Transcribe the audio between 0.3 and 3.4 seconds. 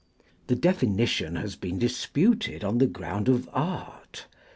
The definition has been disputed on the ground